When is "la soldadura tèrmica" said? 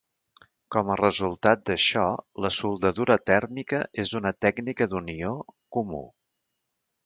2.47-3.83